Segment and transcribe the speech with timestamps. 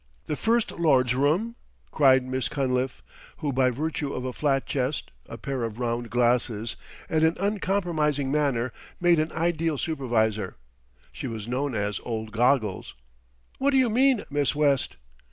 [0.25, 1.57] The First Lord's room!"
[1.91, 3.03] cried Miss Cunliffe,
[3.37, 6.75] who by virtue of a flat chest, a pair of round glasses,
[7.07, 10.55] and an uncompromising manner made an ideal supervisor.
[11.13, 12.95] She was known as "Old Goggles."
[13.59, 14.95] "What do you mean, Miss West?"